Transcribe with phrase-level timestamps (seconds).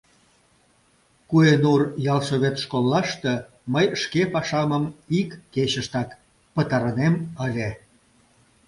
[1.29, 1.81] Куэнур
[2.13, 3.33] ялсовет школлаште
[3.73, 4.83] мый шке пашамым
[5.19, 6.09] ик кечыштак
[6.53, 7.69] пытарынем ыле.